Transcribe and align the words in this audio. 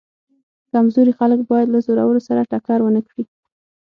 کمزوري 0.71 1.13
خلک 1.19 1.39
باید 1.49 1.67
له 1.71 1.79
زورورو 1.85 2.25
سره 2.27 2.47
ټکر 2.51 2.79
ونه 2.83 3.01
کړي. 3.07 3.23